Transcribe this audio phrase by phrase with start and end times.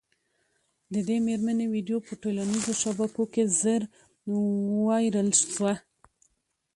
[0.93, 3.81] د دې مېرمني ویډیو په ټولنیزو شبکو کي ژر
[4.85, 5.73] وایرل سوه